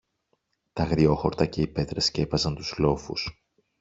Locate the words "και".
1.45-1.61